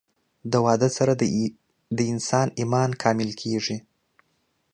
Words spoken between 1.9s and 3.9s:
د انسان ايمان کامل کيږي